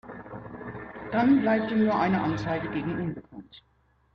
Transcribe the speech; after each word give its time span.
Dann 1.11 1.41
bleibt 1.41 1.69
ihm 1.69 1.83
nur 1.83 1.93
eine 1.93 2.23
Anzeige 2.23 2.67
gegen 2.71 2.91
unbekannt. 2.93 3.63